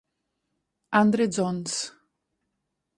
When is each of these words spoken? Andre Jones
Andre 1.01 1.29
Jones 1.29 1.93